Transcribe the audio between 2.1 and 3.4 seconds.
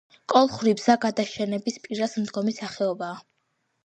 მდგომი სახეობაა.